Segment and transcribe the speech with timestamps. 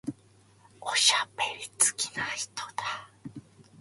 [0.81, 3.07] おしゃべり好きな人だ。